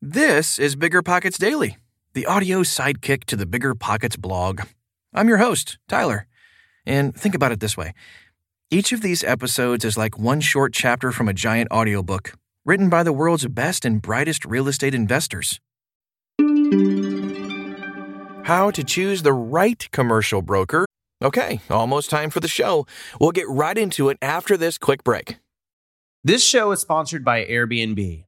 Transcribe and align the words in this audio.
This 0.00 0.60
is 0.60 0.76
Bigger 0.76 1.02
Pockets 1.02 1.38
Daily, 1.38 1.76
the 2.14 2.24
audio 2.24 2.62
sidekick 2.62 3.24
to 3.24 3.34
the 3.34 3.46
Bigger 3.46 3.74
Pockets 3.74 4.14
blog. 4.14 4.60
I'm 5.12 5.26
your 5.26 5.38
host, 5.38 5.76
Tyler. 5.88 6.28
And 6.86 7.12
think 7.16 7.34
about 7.34 7.50
it 7.50 7.58
this 7.58 7.76
way 7.76 7.94
each 8.70 8.92
of 8.92 9.00
these 9.00 9.24
episodes 9.24 9.84
is 9.84 9.98
like 9.98 10.16
one 10.16 10.40
short 10.40 10.72
chapter 10.72 11.10
from 11.10 11.28
a 11.28 11.32
giant 11.32 11.72
audiobook 11.72 12.34
written 12.64 12.88
by 12.88 13.02
the 13.02 13.12
world's 13.12 13.48
best 13.48 13.84
and 13.84 14.00
brightest 14.00 14.44
real 14.44 14.68
estate 14.68 14.94
investors. 14.94 15.58
How 18.44 18.70
to 18.70 18.84
choose 18.84 19.22
the 19.22 19.32
right 19.32 19.84
commercial 19.90 20.42
broker. 20.42 20.86
Okay, 21.20 21.60
almost 21.68 22.08
time 22.08 22.30
for 22.30 22.38
the 22.38 22.46
show. 22.46 22.86
We'll 23.20 23.32
get 23.32 23.48
right 23.48 23.76
into 23.76 24.10
it 24.10 24.18
after 24.22 24.56
this 24.56 24.78
quick 24.78 25.02
break. 25.02 25.38
This 26.22 26.44
show 26.44 26.70
is 26.70 26.80
sponsored 26.80 27.24
by 27.24 27.44
Airbnb. 27.44 28.27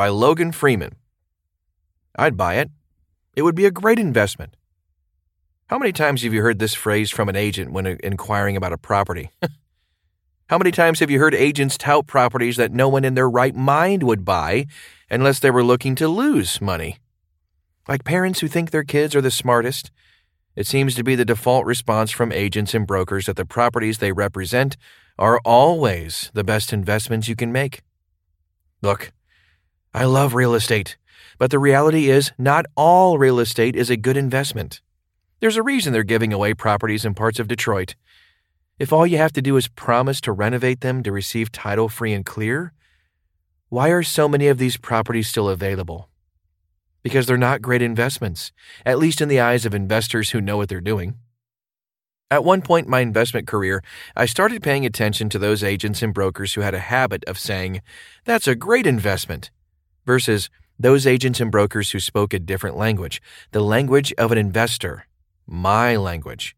by 0.00 0.08
Logan 0.08 0.50
Freeman. 0.50 0.96
I'd 2.16 2.34
buy 2.34 2.54
it. 2.54 2.70
It 3.36 3.42
would 3.42 3.54
be 3.54 3.66
a 3.66 3.70
great 3.70 3.98
investment. 3.98 4.56
How 5.66 5.78
many 5.78 5.92
times 5.92 6.22
have 6.22 6.32
you 6.32 6.40
heard 6.40 6.58
this 6.58 6.72
phrase 6.72 7.10
from 7.10 7.28
an 7.28 7.36
agent 7.36 7.70
when 7.70 7.86
uh, 7.86 7.96
inquiring 8.02 8.56
about 8.56 8.72
a 8.72 8.78
property? 8.78 9.28
How 10.48 10.56
many 10.56 10.70
times 10.70 11.00
have 11.00 11.10
you 11.10 11.18
heard 11.18 11.34
agents 11.34 11.76
tout 11.76 12.06
properties 12.06 12.56
that 12.56 12.72
no 12.72 12.88
one 12.88 13.04
in 13.04 13.12
their 13.12 13.28
right 13.28 13.54
mind 13.54 14.02
would 14.02 14.24
buy 14.24 14.64
unless 15.10 15.38
they 15.38 15.50
were 15.50 15.62
looking 15.62 15.94
to 15.96 16.08
lose 16.08 16.62
money? 16.62 16.96
Like 17.86 18.02
parents 18.02 18.40
who 18.40 18.48
think 18.48 18.70
their 18.70 18.84
kids 18.84 19.14
are 19.14 19.20
the 19.20 19.30
smartest, 19.30 19.90
it 20.56 20.66
seems 20.66 20.94
to 20.94 21.04
be 21.04 21.14
the 21.14 21.26
default 21.26 21.66
response 21.66 22.10
from 22.10 22.32
agents 22.32 22.72
and 22.72 22.86
brokers 22.86 23.26
that 23.26 23.36
the 23.36 23.44
properties 23.44 23.98
they 23.98 24.12
represent 24.12 24.78
are 25.18 25.42
always 25.44 26.30
the 26.32 26.42
best 26.42 26.72
investments 26.72 27.28
you 27.28 27.36
can 27.36 27.52
make. 27.52 27.82
Look, 28.80 29.12
I 29.92 30.04
love 30.04 30.34
real 30.34 30.54
estate, 30.54 30.96
but 31.36 31.50
the 31.50 31.58
reality 31.58 32.10
is 32.10 32.30
not 32.38 32.64
all 32.76 33.18
real 33.18 33.40
estate 33.40 33.74
is 33.74 33.90
a 33.90 33.96
good 33.96 34.16
investment. 34.16 34.82
There's 35.40 35.56
a 35.56 35.64
reason 35.64 35.92
they're 35.92 36.04
giving 36.04 36.32
away 36.32 36.54
properties 36.54 37.04
in 37.04 37.14
parts 37.14 37.40
of 37.40 37.48
Detroit. 37.48 37.96
If 38.78 38.92
all 38.92 39.04
you 39.04 39.16
have 39.16 39.32
to 39.32 39.42
do 39.42 39.56
is 39.56 39.66
promise 39.66 40.20
to 40.20 40.32
renovate 40.32 40.80
them 40.80 41.02
to 41.02 41.10
receive 41.10 41.50
title 41.50 41.88
free 41.88 42.12
and 42.12 42.24
clear, 42.24 42.72
why 43.68 43.88
are 43.88 44.04
so 44.04 44.28
many 44.28 44.46
of 44.46 44.58
these 44.58 44.76
properties 44.76 45.26
still 45.26 45.48
available? 45.48 46.08
Because 47.02 47.26
they're 47.26 47.36
not 47.36 47.60
great 47.60 47.82
investments, 47.82 48.52
at 48.86 48.98
least 48.98 49.20
in 49.20 49.28
the 49.28 49.40
eyes 49.40 49.66
of 49.66 49.74
investors 49.74 50.30
who 50.30 50.40
know 50.40 50.56
what 50.56 50.68
they're 50.68 50.80
doing. 50.80 51.16
At 52.30 52.44
one 52.44 52.62
point 52.62 52.84
in 52.84 52.92
my 52.92 53.00
investment 53.00 53.48
career, 53.48 53.82
I 54.14 54.26
started 54.26 54.62
paying 54.62 54.86
attention 54.86 55.28
to 55.30 55.38
those 55.40 55.64
agents 55.64 56.00
and 56.00 56.14
brokers 56.14 56.54
who 56.54 56.60
had 56.60 56.74
a 56.74 56.78
habit 56.78 57.24
of 57.24 57.40
saying, 57.40 57.82
That's 58.24 58.46
a 58.46 58.54
great 58.54 58.86
investment 58.86 59.50
versus 60.06 60.50
those 60.78 61.06
agents 61.06 61.40
and 61.40 61.50
brokers 61.50 61.90
who 61.90 62.00
spoke 62.00 62.32
a 62.32 62.38
different 62.38 62.76
language, 62.76 63.20
the 63.52 63.60
language 63.60 64.12
of 64.16 64.32
an 64.32 64.38
investor, 64.38 65.06
my 65.46 65.96
language. 65.96 66.56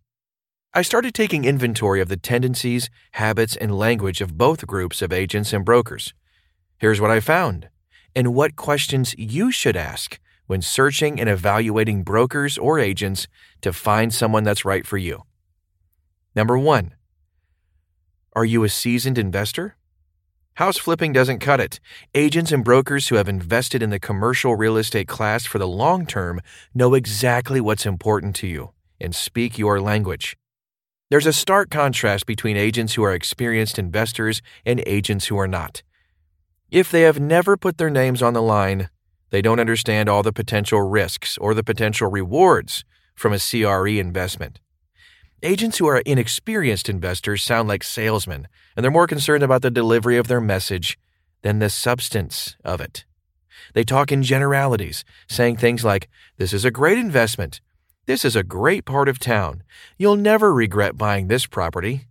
I 0.74 0.82
started 0.82 1.12
taking 1.12 1.44
inventory 1.44 2.00
of 2.00 2.08
the 2.08 2.16
tendencies, 2.16 2.88
habits, 3.12 3.56
and 3.56 3.76
language 3.76 4.20
of 4.20 4.38
both 4.38 4.66
groups 4.66 5.02
of 5.02 5.12
agents 5.12 5.52
and 5.52 5.64
brokers. 5.64 6.14
Here's 6.78 7.00
what 7.00 7.10
I 7.10 7.20
found, 7.20 7.68
and 8.16 8.34
what 8.34 8.56
questions 8.56 9.14
you 9.18 9.50
should 9.50 9.76
ask 9.76 10.18
when 10.46 10.62
searching 10.62 11.20
and 11.20 11.28
evaluating 11.28 12.04
brokers 12.04 12.58
or 12.58 12.78
agents 12.78 13.26
to 13.60 13.72
find 13.72 14.14
someone 14.14 14.44
that's 14.44 14.64
right 14.64 14.86
for 14.86 14.98
you. 14.98 15.22
Number 16.34 16.56
one, 16.56 16.94
are 18.34 18.44
you 18.44 18.64
a 18.64 18.68
seasoned 18.68 19.18
investor? 19.18 19.76
House 20.56 20.76
flipping 20.76 21.14
doesn't 21.14 21.38
cut 21.38 21.60
it. 21.60 21.80
Agents 22.14 22.52
and 22.52 22.62
brokers 22.62 23.08
who 23.08 23.14
have 23.14 23.28
invested 23.28 23.82
in 23.82 23.88
the 23.88 23.98
commercial 23.98 24.54
real 24.54 24.76
estate 24.76 25.08
class 25.08 25.46
for 25.46 25.58
the 25.58 25.66
long 25.66 26.04
term 26.04 26.42
know 26.74 26.92
exactly 26.92 27.58
what's 27.58 27.86
important 27.86 28.36
to 28.36 28.46
you 28.46 28.70
and 29.00 29.14
speak 29.14 29.56
your 29.56 29.80
language. 29.80 30.36
There's 31.08 31.26
a 31.26 31.32
stark 31.32 31.70
contrast 31.70 32.26
between 32.26 32.58
agents 32.58 32.94
who 32.94 33.02
are 33.02 33.14
experienced 33.14 33.78
investors 33.78 34.42
and 34.66 34.82
agents 34.86 35.26
who 35.26 35.38
are 35.38 35.48
not. 35.48 35.82
If 36.70 36.90
they 36.90 37.02
have 37.02 37.18
never 37.18 37.56
put 37.56 37.78
their 37.78 37.90
names 37.90 38.22
on 38.22 38.34
the 38.34 38.42
line, 38.42 38.90
they 39.30 39.40
don't 39.40 39.60
understand 39.60 40.10
all 40.10 40.22
the 40.22 40.32
potential 40.34 40.82
risks 40.82 41.38
or 41.38 41.54
the 41.54 41.64
potential 41.64 42.10
rewards 42.10 42.84
from 43.14 43.32
a 43.32 43.38
CRE 43.38 43.88
investment. 43.88 44.60
Agents 45.44 45.78
who 45.78 45.88
are 45.88 46.02
inexperienced 46.06 46.88
investors 46.88 47.42
sound 47.42 47.68
like 47.68 47.82
salesmen, 47.82 48.46
and 48.76 48.84
they're 48.84 48.92
more 48.92 49.08
concerned 49.08 49.42
about 49.42 49.62
the 49.62 49.72
delivery 49.72 50.16
of 50.16 50.28
their 50.28 50.40
message 50.40 50.96
than 51.42 51.58
the 51.58 51.68
substance 51.68 52.56
of 52.64 52.80
it. 52.80 53.04
They 53.74 53.82
talk 53.82 54.12
in 54.12 54.22
generalities, 54.22 55.04
saying 55.28 55.56
things 55.56 55.84
like, 55.84 56.08
This 56.36 56.52
is 56.52 56.64
a 56.64 56.70
great 56.70 56.96
investment. 56.96 57.60
This 58.06 58.24
is 58.24 58.36
a 58.36 58.44
great 58.44 58.84
part 58.84 59.08
of 59.08 59.18
town. 59.18 59.64
You'll 59.98 60.14
never 60.14 60.54
regret 60.54 60.96
buying 60.96 61.26
this 61.26 61.46
property. 61.46 62.06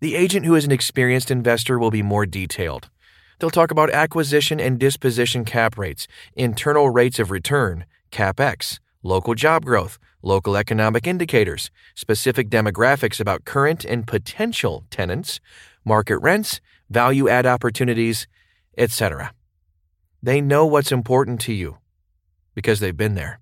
The 0.00 0.16
agent 0.16 0.44
who 0.44 0.56
is 0.56 0.64
an 0.64 0.72
experienced 0.72 1.30
investor 1.30 1.78
will 1.78 1.92
be 1.92 2.02
more 2.02 2.26
detailed. 2.26 2.90
They'll 3.38 3.50
talk 3.50 3.70
about 3.70 3.90
acquisition 3.90 4.58
and 4.58 4.80
disposition 4.80 5.44
cap 5.44 5.78
rates, 5.78 6.08
internal 6.34 6.90
rates 6.90 7.20
of 7.20 7.30
return, 7.30 7.84
capex, 8.10 8.80
local 9.02 9.34
job 9.34 9.64
growth, 9.64 9.98
local 10.22 10.56
economic 10.56 11.06
indicators, 11.06 11.70
specific 11.94 12.48
demographics 12.48 13.20
about 13.20 13.44
current 13.44 13.84
and 13.84 14.06
potential 14.06 14.84
tenants, 14.90 15.40
market 15.84 16.18
rents, 16.18 16.60
value 16.88 17.28
add 17.28 17.46
opportunities, 17.46 18.26
etc. 18.78 19.32
They 20.22 20.40
know 20.40 20.66
what's 20.66 20.92
important 20.92 21.40
to 21.42 21.52
you 21.52 21.78
because 22.54 22.80
they've 22.80 22.96
been 22.96 23.14
there. 23.14 23.40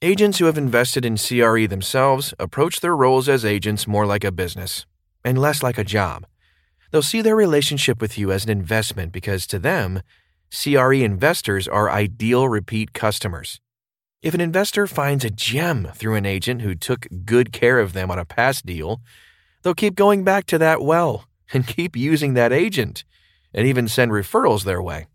Agents 0.00 0.38
who 0.38 0.44
have 0.46 0.58
invested 0.58 1.04
in 1.04 1.16
CRE 1.16 1.66
themselves 1.66 2.32
approach 2.38 2.80
their 2.80 2.96
roles 2.96 3.28
as 3.28 3.44
agents 3.44 3.86
more 3.86 4.06
like 4.06 4.24
a 4.24 4.32
business 4.32 4.86
and 5.24 5.38
less 5.38 5.62
like 5.62 5.78
a 5.78 5.84
job. 5.84 6.24
They'll 6.90 7.02
see 7.02 7.20
their 7.20 7.36
relationship 7.36 8.00
with 8.00 8.16
you 8.16 8.32
as 8.32 8.44
an 8.44 8.50
investment 8.50 9.12
because 9.12 9.46
to 9.48 9.58
them, 9.58 10.02
CRE 10.50 10.94
investors 10.94 11.68
are 11.68 11.90
ideal 11.90 12.48
repeat 12.48 12.92
customers. 12.94 13.60
If 14.20 14.34
an 14.34 14.40
investor 14.40 14.88
finds 14.88 15.24
a 15.24 15.30
gem 15.30 15.92
through 15.94 16.16
an 16.16 16.26
agent 16.26 16.62
who 16.62 16.74
took 16.74 17.06
good 17.24 17.52
care 17.52 17.78
of 17.78 17.92
them 17.92 18.10
on 18.10 18.18
a 18.18 18.24
past 18.24 18.66
deal, 18.66 19.00
they'll 19.62 19.74
keep 19.74 19.94
going 19.94 20.24
back 20.24 20.44
to 20.46 20.58
that 20.58 20.82
well 20.82 21.26
and 21.52 21.66
keep 21.66 21.96
using 21.96 22.34
that 22.34 22.52
agent 22.52 23.04
and 23.54 23.66
even 23.66 23.86
send 23.86 24.10
referrals 24.10 24.64
their 24.64 24.82
way. 24.82 25.06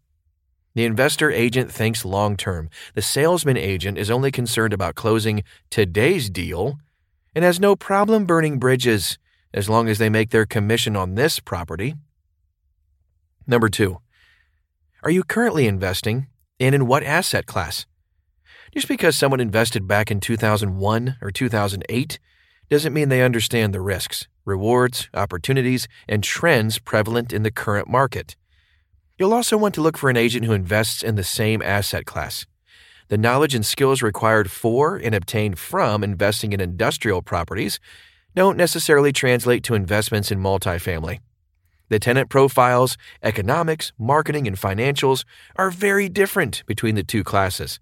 The 0.73 0.85
investor 0.85 1.29
agent 1.29 1.69
thinks 1.69 2.05
long 2.05 2.37
term. 2.37 2.69
The 2.95 3.01
salesman 3.01 3.57
agent 3.57 3.97
is 3.97 4.09
only 4.09 4.31
concerned 4.31 4.73
about 4.73 4.95
closing 4.95 5.43
today's 5.69 6.29
deal 6.29 6.79
and 7.35 7.43
has 7.43 7.59
no 7.59 7.75
problem 7.75 8.25
burning 8.25 8.57
bridges 8.57 9.19
as 9.53 9.69
long 9.69 9.87
as 9.89 9.97
they 9.97 10.09
make 10.09 10.31
their 10.31 10.45
commission 10.45 10.95
on 10.95 11.15
this 11.15 11.39
property. 11.39 11.93
Number 13.45 13.67
two, 13.67 13.99
are 15.03 15.11
you 15.11 15.23
currently 15.23 15.67
investing 15.67 16.27
and 16.59 16.73
in 16.73 16.87
what 16.87 17.03
asset 17.03 17.45
class? 17.45 17.85
Just 18.73 18.87
because 18.87 19.15
someone 19.15 19.39
invested 19.39 19.87
back 19.87 20.09
in 20.09 20.19
2001 20.19 21.17
or 21.21 21.29
2008 21.29 22.19
doesn't 22.71 22.93
mean 22.93 23.09
they 23.09 23.21
understand 23.21 23.71
the 23.71 23.79
risks, 23.79 24.27
rewards, 24.45 25.09
opportunities, 25.13 25.87
and 26.09 26.23
trends 26.23 26.79
prevalent 26.79 27.31
in 27.31 27.43
the 27.43 27.51
current 27.51 27.87
market. 27.87 28.35
You'll 29.19 29.33
also 29.33 29.57
want 29.57 29.75
to 29.75 29.81
look 29.81 29.95
for 29.95 30.09
an 30.09 30.17
agent 30.17 30.45
who 30.45 30.53
invests 30.53 31.03
in 31.03 31.13
the 31.13 31.23
same 31.23 31.61
asset 31.61 32.07
class. 32.07 32.47
The 33.09 33.17
knowledge 33.17 33.53
and 33.53 33.63
skills 33.63 34.01
required 34.01 34.49
for 34.49 34.95
and 34.95 35.13
obtained 35.13 35.59
from 35.59 36.03
investing 36.03 36.51
in 36.51 36.59
industrial 36.59 37.21
properties 37.21 37.79
don't 38.33 38.57
necessarily 38.57 39.13
translate 39.13 39.63
to 39.65 39.75
investments 39.75 40.31
in 40.31 40.39
multifamily. 40.39 41.19
The 41.89 41.99
tenant 41.99 42.31
profiles, 42.31 42.97
economics, 43.21 43.91
marketing, 43.99 44.47
and 44.47 44.57
financials 44.57 45.25
are 45.57 45.69
very 45.69 46.09
different 46.09 46.63
between 46.65 46.95
the 46.95 47.03
two 47.03 47.23
classes. 47.23 47.79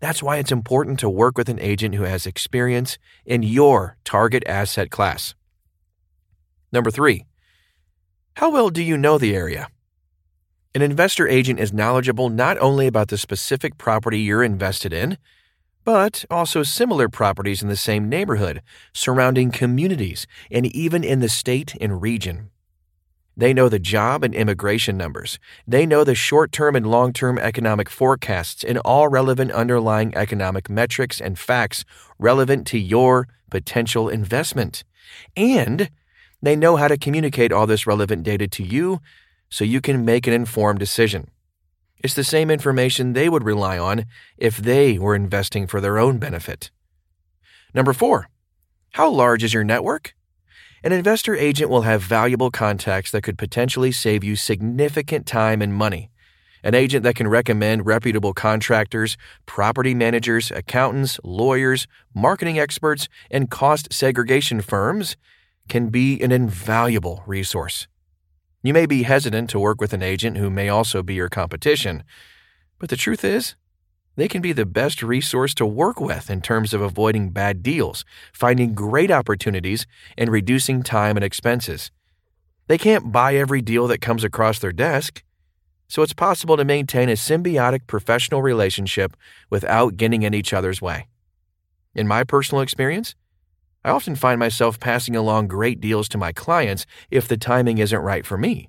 That's 0.00 0.22
why 0.22 0.36
it's 0.36 0.52
important 0.52 1.00
to 1.00 1.10
work 1.10 1.36
with 1.36 1.48
an 1.48 1.58
agent 1.60 1.94
who 1.94 2.04
has 2.04 2.26
experience 2.26 2.98
in 3.24 3.42
your 3.42 3.96
target 4.04 4.44
asset 4.46 4.90
class. 4.90 5.34
Number 6.70 6.90
three, 6.90 7.24
how 8.34 8.50
well 8.50 8.70
do 8.70 8.82
you 8.82 8.96
know 8.96 9.18
the 9.18 9.34
area? 9.34 9.68
An 10.74 10.82
investor 10.82 11.26
agent 11.26 11.58
is 11.58 11.72
knowledgeable 11.72 12.28
not 12.28 12.58
only 12.58 12.86
about 12.86 13.08
the 13.08 13.18
specific 13.18 13.78
property 13.78 14.20
you're 14.20 14.44
invested 14.44 14.92
in, 14.92 15.18
but 15.84 16.24
also 16.30 16.62
similar 16.62 17.08
properties 17.08 17.62
in 17.62 17.68
the 17.68 17.76
same 17.76 18.08
neighborhood, 18.08 18.62
surrounding 18.92 19.50
communities, 19.50 20.26
and 20.50 20.66
even 20.66 21.02
in 21.02 21.20
the 21.20 21.28
state 21.28 21.74
and 21.80 22.02
region. 22.02 22.50
They 23.38 23.54
know 23.54 23.68
the 23.68 23.78
job 23.78 24.24
and 24.24 24.34
immigration 24.34 24.96
numbers. 24.96 25.38
They 25.64 25.86
know 25.86 26.02
the 26.02 26.16
short 26.16 26.50
term 26.50 26.74
and 26.74 26.84
long 26.84 27.12
term 27.12 27.38
economic 27.38 27.88
forecasts 27.88 28.64
and 28.64 28.78
all 28.78 29.06
relevant 29.06 29.52
underlying 29.52 30.12
economic 30.16 30.68
metrics 30.68 31.20
and 31.20 31.38
facts 31.38 31.84
relevant 32.18 32.66
to 32.66 32.78
your 32.80 33.28
potential 33.48 34.08
investment. 34.08 34.82
And 35.36 35.88
they 36.42 36.56
know 36.56 36.74
how 36.74 36.88
to 36.88 36.98
communicate 36.98 37.52
all 37.52 37.68
this 37.68 37.86
relevant 37.86 38.24
data 38.24 38.48
to 38.48 38.64
you 38.64 39.00
so 39.48 39.64
you 39.64 39.80
can 39.80 40.04
make 40.04 40.26
an 40.26 40.32
informed 40.32 40.80
decision. 40.80 41.30
It's 42.02 42.14
the 42.14 42.24
same 42.24 42.50
information 42.50 43.12
they 43.12 43.28
would 43.28 43.44
rely 43.44 43.78
on 43.78 44.06
if 44.36 44.56
they 44.56 44.98
were 44.98 45.14
investing 45.14 45.68
for 45.68 45.80
their 45.80 45.98
own 45.98 46.18
benefit. 46.18 46.72
Number 47.72 47.92
four, 47.92 48.28
how 48.94 49.08
large 49.08 49.44
is 49.44 49.54
your 49.54 49.64
network? 49.64 50.14
An 50.84 50.92
investor 50.92 51.34
agent 51.34 51.70
will 51.70 51.82
have 51.82 52.02
valuable 52.02 52.52
contacts 52.52 53.10
that 53.10 53.22
could 53.22 53.36
potentially 53.36 53.90
save 53.90 54.22
you 54.22 54.36
significant 54.36 55.26
time 55.26 55.60
and 55.60 55.74
money. 55.74 56.10
An 56.62 56.74
agent 56.74 57.02
that 57.02 57.16
can 57.16 57.26
recommend 57.26 57.86
reputable 57.86 58.32
contractors, 58.32 59.16
property 59.44 59.92
managers, 59.94 60.50
accountants, 60.52 61.18
lawyers, 61.24 61.88
marketing 62.14 62.58
experts, 62.58 63.08
and 63.30 63.50
cost 63.50 63.92
segregation 63.92 64.60
firms 64.60 65.16
can 65.68 65.88
be 65.88 66.20
an 66.20 66.30
invaluable 66.30 67.22
resource. 67.26 67.88
You 68.62 68.72
may 68.72 68.86
be 68.86 69.02
hesitant 69.02 69.50
to 69.50 69.60
work 69.60 69.80
with 69.80 69.92
an 69.92 70.02
agent 70.02 70.36
who 70.36 70.50
may 70.50 70.68
also 70.68 71.02
be 71.02 71.14
your 71.14 71.28
competition, 71.28 72.04
but 72.78 72.88
the 72.88 72.96
truth 72.96 73.24
is, 73.24 73.56
they 74.18 74.26
can 74.26 74.42
be 74.42 74.52
the 74.52 74.66
best 74.66 75.00
resource 75.00 75.54
to 75.54 75.64
work 75.64 76.00
with 76.00 76.28
in 76.28 76.40
terms 76.40 76.74
of 76.74 76.80
avoiding 76.80 77.30
bad 77.30 77.62
deals, 77.62 78.04
finding 78.32 78.74
great 78.74 79.12
opportunities, 79.12 79.86
and 80.16 80.28
reducing 80.28 80.82
time 80.82 81.16
and 81.16 81.22
expenses. 81.22 81.92
They 82.66 82.78
can't 82.78 83.12
buy 83.12 83.36
every 83.36 83.62
deal 83.62 83.86
that 83.86 84.00
comes 84.00 84.24
across 84.24 84.58
their 84.58 84.72
desk, 84.72 85.22
so 85.86 86.02
it's 86.02 86.14
possible 86.14 86.56
to 86.56 86.64
maintain 86.64 87.08
a 87.08 87.12
symbiotic 87.12 87.86
professional 87.86 88.42
relationship 88.42 89.16
without 89.50 89.96
getting 89.96 90.24
in 90.24 90.34
each 90.34 90.52
other's 90.52 90.82
way. 90.82 91.06
In 91.94 92.08
my 92.08 92.24
personal 92.24 92.60
experience, 92.60 93.14
I 93.84 93.90
often 93.90 94.16
find 94.16 94.40
myself 94.40 94.80
passing 94.80 95.14
along 95.14 95.46
great 95.46 95.80
deals 95.80 96.08
to 96.08 96.18
my 96.18 96.32
clients 96.32 96.86
if 97.08 97.28
the 97.28 97.36
timing 97.36 97.78
isn't 97.78 98.00
right 98.00 98.26
for 98.26 98.36
me. 98.36 98.68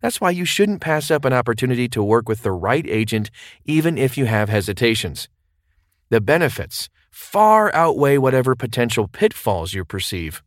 That's 0.00 0.20
why 0.20 0.30
you 0.30 0.44
shouldn't 0.44 0.80
pass 0.80 1.10
up 1.10 1.24
an 1.24 1.32
opportunity 1.32 1.88
to 1.90 2.02
work 2.02 2.28
with 2.28 2.42
the 2.42 2.52
right 2.52 2.86
agent 2.88 3.30
even 3.64 3.98
if 3.98 4.16
you 4.16 4.26
have 4.26 4.48
hesitations. 4.48 5.28
The 6.08 6.20
benefits 6.20 6.88
far 7.10 7.74
outweigh 7.74 8.18
whatever 8.18 8.54
potential 8.54 9.08
pitfalls 9.08 9.74
you 9.74 9.84
perceive. 9.84 10.42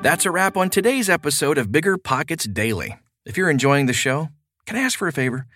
That's 0.00 0.24
a 0.24 0.30
wrap 0.30 0.56
on 0.56 0.70
today's 0.70 1.10
episode 1.10 1.58
of 1.58 1.72
Bigger 1.72 1.98
Pockets 1.98 2.46
Daily. 2.46 2.96
If 3.26 3.36
you're 3.36 3.50
enjoying 3.50 3.86
the 3.86 3.92
show, 3.92 4.28
can 4.64 4.76
I 4.76 4.80
ask 4.80 4.98
for 4.98 5.08
a 5.08 5.12
favor? 5.12 5.46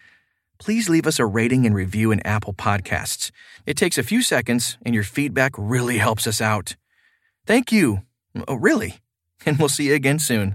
Please 0.58 0.88
leave 0.88 1.06
us 1.06 1.18
a 1.18 1.26
rating 1.26 1.64
and 1.64 1.74
review 1.74 2.12
in 2.12 2.20
Apple 2.26 2.52
Podcasts. 2.52 3.30
It 3.66 3.76
takes 3.76 3.98
a 3.98 4.02
few 4.02 4.22
seconds, 4.22 4.78
and 4.84 4.94
your 4.94 5.04
feedback 5.04 5.52
really 5.56 5.98
helps 5.98 6.26
us 6.26 6.40
out. 6.40 6.76
Thank 7.46 7.72
you. 7.72 8.02
Oh, 8.46 8.54
really. 8.54 8.98
And 9.44 9.58
we'll 9.58 9.68
see 9.68 9.88
you 9.88 9.94
again 9.94 10.20
soon. 10.20 10.54